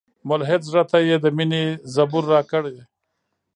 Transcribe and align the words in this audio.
ملحد 0.29 0.61
زړه 0.69 0.83
ته 0.91 0.97
یې 1.09 1.15
د 1.23 1.25
میني 1.37 1.63
زبور 1.93 2.23
راکړی 2.33 2.77